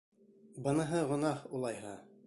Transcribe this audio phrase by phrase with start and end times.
[0.69, 1.97] Быныһы гонаһ, улайһа.